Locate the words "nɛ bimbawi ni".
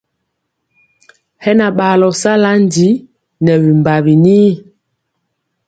3.43-4.37